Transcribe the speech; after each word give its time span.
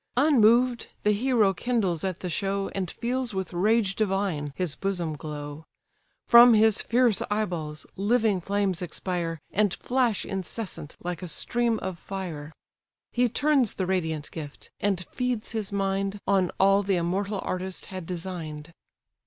Unmoved 0.17 0.87
the 1.03 1.11
hero 1.11 1.53
kindles 1.53 2.03
at 2.03 2.21
the 2.21 2.27
show, 2.29 2.69
And 2.73 2.89
feels 2.89 3.35
with 3.35 3.53
rage 3.53 3.95
divine 3.95 4.51
his 4.55 4.73
bosom 4.73 5.15
glow; 5.15 5.63
From 6.25 6.55
his 6.55 6.81
fierce 6.81 7.21
eyeballs 7.29 7.85
living 7.95 8.41
flames 8.41 8.81
expire, 8.81 9.37
And 9.51 9.71
flash 9.75 10.25
incessant 10.25 10.97
like 11.03 11.21
a 11.21 11.27
stream 11.27 11.77
of 11.83 11.99
fire: 11.99 12.51
He 13.11 13.29
turns 13.29 13.75
the 13.75 13.85
radiant 13.85 14.31
gift: 14.31 14.71
and 14.79 15.05
feeds 15.11 15.51
his 15.51 15.71
mind 15.71 16.17
On 16.25 16.49
all 16.59 16.81
the 16.81 16.95
immortal 16.95 17.39
artist 17.43 17.85
had 17.93 18.07
design'd. 18.07 18.73